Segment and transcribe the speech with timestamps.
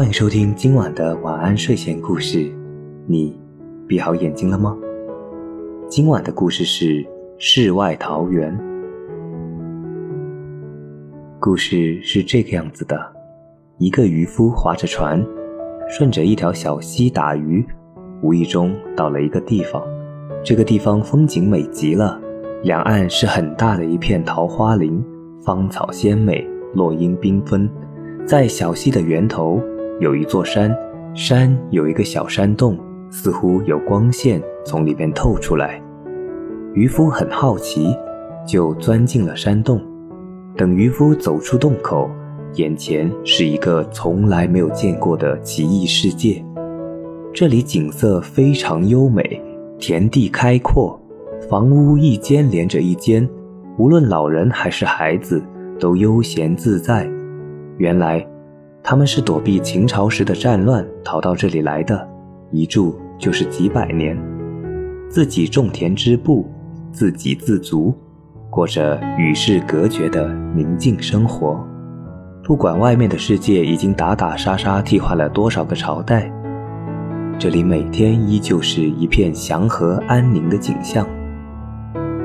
[0.00, 2.50] 欢迎收听今晚的晚安睡前故事。
[3.06, 3.38] 你
[3.86, 4.74] 闭好眼睛了吗？
[5.90, 8.58] 今晚的故事是世外桃源。
[11.38, 12.98] 故事是这个样子的：
[13.76, 15.22] 一个渔夫划着船，
[15.86, 17.62] 顺着一条小溪打鱼，
[18.22, 19.82] 无意中到了一个地方。
[20.42, 22.18] 这个地方风景美极了，
[22.62, 25.04] 两岸是很大的一片桃花林，
[25.44, 27.68] 芳草鲜美，落英缤纷。
[28.26, 29.60] 在小溪的源头
[30.00, 30.74] 有一座山，
[31.14, 32.78] 山有一个小山洞，
[33.10, 35.78] 似乎有光线从里面透出来。
[36.72, 37.94] 渔夫很好奇，
[38.46, 39.78] 就钻进了山洞。
[40.56, 42.10] 等渔夫走出洞口，
[42.54, 46.42] 眼前是一个从来没有见过的奇异世界。
[47.34, 49.42] 这里景色非常优美。
[49.78, 50.98] 田地开阔，
[51.46, 53.28] 房屋一间连着一间，
[53.76, 55.42] 无论老人还是孩子
[55.78, 57.06] 都悠闲自在。
[57.76, 58.26] 原来，
[58.82, 62.08] 他们是躲避秦朝时的战乱逃到这里来的，
[62.50, 64.18] 一住就是几百年。
[65.08, 66.48] 自己种田织布，
[66.92, 67.94] 自给自足，
[68.48, 71.64] 过着与世隔绝的宁静生活。
[72.42, 76.32] 不管外面的世界已经打打杀杀，替换了多少个朝代。
[77.38, 81.06] 这里每天依旧是一片祥和安宁的景象。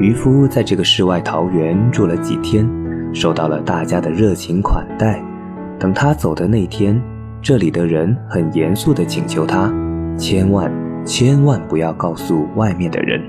[0.00, 2.68] 渔夫在这个世外桃源住了几天，
[3.12, 5.22] 受到了大家的热情款待。
[5.84, 6.98] 等他走的那天，
[7.42, 9.70] 这里的人很严肃地请求他，
[10.16, 10.72] 千万
[11.04, 13.22] 千万不要告诉外面的人。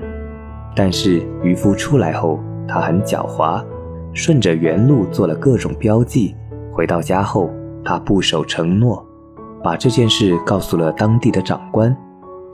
[0.74, 3.62] 但是渔夫出来后，他很狡猾，
[4.14, 6.34] 顺着原路做了各种标记。
[6.72, 7.50] 回到家后，
[7.84, 9.06] 他不守承诺。
[9.62, 11.94] 把这件事告诉了当地的长官，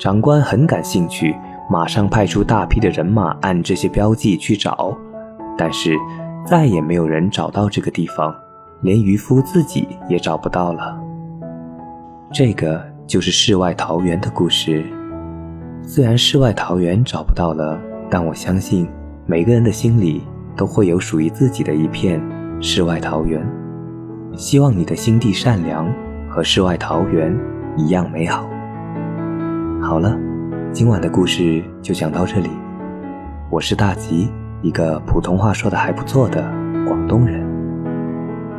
[0.00, 1.32] 长官很感兴趣，
[1.70, 4.98] 马上派出大批的人马按这些标记去找，
[5.56, 5.96] 但是
[6.44, 8.34] 再也没有人找到这个地方，
[8.82, 10.94] 连渔夫自己也找不到了。
[12.30, 14.84] 这个就是世外桃源的故事。
[15.82, 18.86] 虽然世外桃源找不到了，但我相信
[19.24, 20.22] 每个人的心里
[20.56, 22.20] 都会有属于自己的一片
[22.60, 23.42] 世外桃源。
[24.36, 25.90] 希望你的心地善良。
[26.34, 27.38] 和世外桃源
[27.76, 28.48] 一样美好。
[29.82, 30.16] 好了，
[30.72, 32.48] 今晚的故事就讲到这里。
[33.50, 34.32] 我是大吉，
[34.62, 36.42] 一个普通话说的还不错的
[36.86, 37.41] 广东人。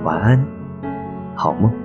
[0.04, 0.46] 晚安，
[1.34, 1.83] 好梦。